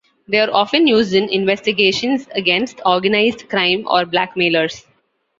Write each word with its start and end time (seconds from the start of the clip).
They 0.27 0.39
are 0.39 0.51
often 0.51 0.87
used 0.87 1.13
in 1.13 1.29
investigations 1.29 2.27
against 2.33 2.81
organized 2.83 3.47
crime 3.49 3.83
or 3.87 4.03
blackmailers. 4.07 4.87